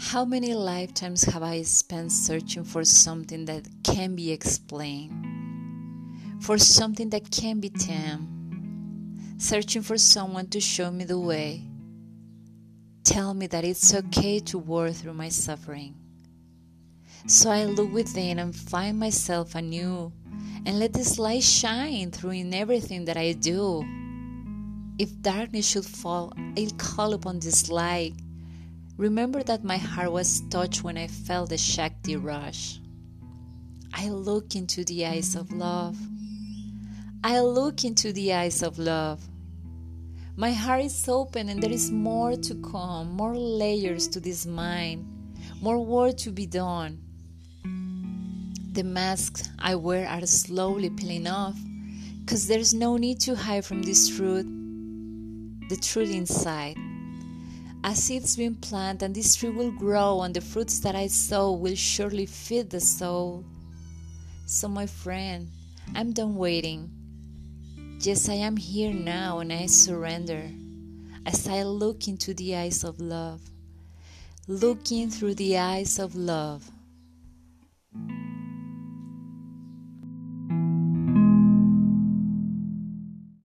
[0.00, 5.12] How many lifetimes have I spent searching for something that can be explained?
[6.40, 9.42] For something that can be tamed?
[9.42, 11.64] Searching for someone to show me the way.
[13.02, 15.96] Tell me that it's okay to work through my suffering.
[17.26, 20.12] So I look within and find myself anew
[20.64, 23.84] and let this light shine through in everything that I do.
[24.96, 28.14] If darkness should fall, I'll call upon this light
[28.98, 32.80] Remember that my heart was touched when I felt the Shakti rush.
[33.94, 35.96] I look into the eyes of love.
[37.22, 39.22] I look into the eyes of love.
[40.34, 45.06] My heart is open and there is more to come, more layers to this mind,
[45.62, 46.98] more work to be done.
[48.72, 51.56] The masks I wear are slowly peeling off
[52.24, 54.46] because there's no need to hide from this truth,
[55.68, 56.76] the truth inside.
[57.84, 61.52] A seed's been planted, and this tree will grow, and the fruits that I sow
[61.52, 63.44] will surely feed the soul.
[64.46, 65.48] So, my friend,
[65.94, 66.90] I'm done waiting.
[68.00, 70.50] Yes, I am here now, and I surrender
[71.24, 73.40] as I look into the eyes of love.
[74.46, 76.70] Looking through the eyes of love.